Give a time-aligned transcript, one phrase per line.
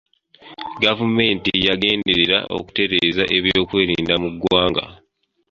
[0.83, 4.85] Gavumenti yagenderera okutereeza ebyokwerinda mu ggwanga.